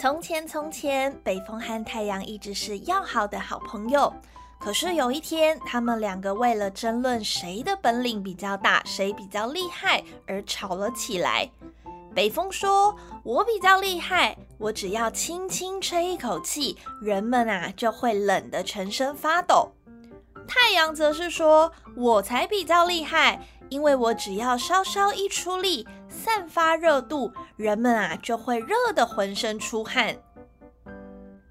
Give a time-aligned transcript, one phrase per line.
[0.00, 4.10] 从前，从前，北风和太阳一直是要好的好朋友。
[4.58, 11.50] 可是有一天，他们两个为了争论谁的本领比较大，谁比较厉害而吵了起来。
[12.14, 19.70] 北风说：“我比较厉害，我只要轻轻吹一口气，人们啊就会冷得全身发抖。”
[20.48, 30.14] 太阳则是说：“我才比较厉害，因为我只要稍稍一出力，散发热度，人们啊就会热得浑身出汗。”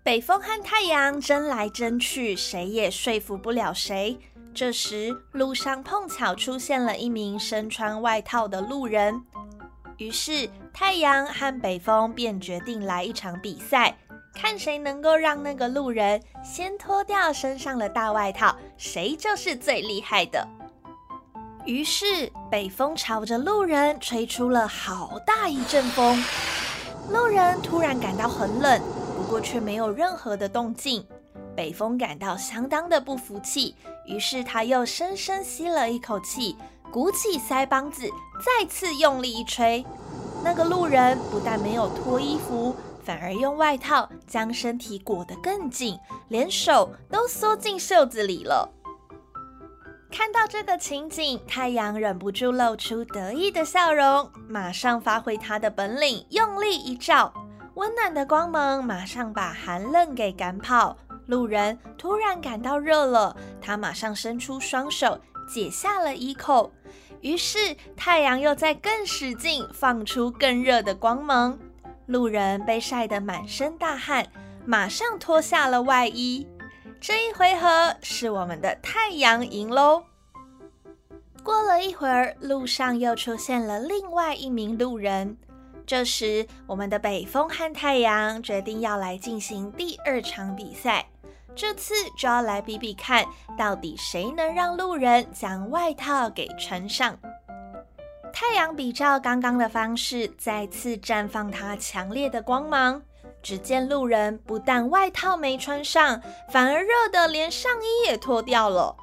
[0.04, 4.20] 北风和太阳争来争去，谁也说服不了谁。
[4.54, 9.22] 这时，路上碰巧出现了一名身穿外套的路人。
[9.98, 13.96] 于是，太阳和北风便决定来一场比赛，
[14.34, 20.48] 看谁能够让那个路人先脱掉身上的大外套，谁就是最厉害的。
[21.70, 26.20] 于是，北风朝着路人吹出了好大一阵风，
[27.12, 28.82] 路人突然感到很冷，
[29.16, 31.06] 不过却没有任何的动静。
[31.56, 33.76] 北风感到相当的不服气，
[34.08, 36.58] 于是他又深深吸了一口气。
[36.92, 38.10] 鼓起腮帮子，
[38.44, 39.86] 再次用力一吹，
[40.44, 48.68] 那个路人不但没有脱衣服，反而用外套将身体裹得更紧，连手都缩进袖子里了。
[50.12, 57.34] 看到这个情景，太阳忍不住露出得意的笑容，马上发挥他的本领，用力一照，
[57.76, 60.98] 温暖的光芒马上把寒冷给赶跑。
[61.28, 65.20] 路人突然感到热了，他马上伸出双手。
[65.52, 66.72] 解下了衣扣，
[67.22, 71.58] 于是太阳又在更使劲，放出更热的光芒。
[72.06, 74.28] 路人被晒得满身大汗，
[74.64, 76.48] 马上脱下了外衣。
[77.02, 80.04] 这一回合是我们的太阳赢喽。
[81.44, 85.38] 过了一会儿，路上又出现了另外一名路人。
[85.88, 91.06] 这时，我们的北风和太阳决定要来进行第二场比赛。
[91.56, 93.26] 这次就要来比比看，
[93.58, 97.18] 到底谁能让路人将外套给穿上。
[98.34, 103.02] 太阳比照刚刚的方式，再次绽放它强烈的光芒。
[103.42, 108.96] 只见路人不但外套没穿上，反而热得连上衣也脱掉了。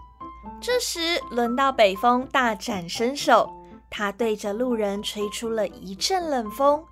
[0.61, 3.51] 这时轮到北风大展身手，
[3.91, 6.85] 他对着路人吹出了一阵冷风。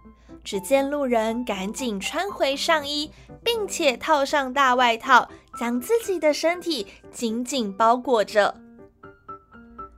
[0.43, 3.11] 只见路人赶紧穿回上衣，
[3.43, 5.27] 并且套上大外套，
[5.59, 8.55] 将自己的身体紧紧包裹着。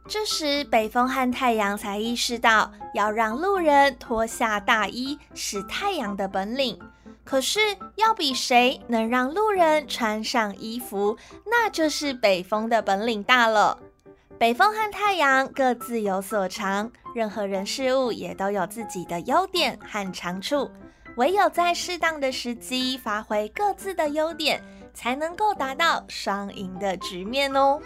[0.08, 6.78] 这时，北风和太阳才意识到要让路人脱下大衣是太阳的本领，
[7.26, 7.58] 可是
[7.96, 13.78] 要比谁能让路人穿上衣服，那就是北风的本领大了。
[14.38, 20.70] 北风和太阳各自有所长，任何人事物也都有自己的优点和长处，
[21.16, 24.62] 唯有在适当的时机发挥各自的优点，
[24.94, 27.80] 才能够达到双赢的局面哦。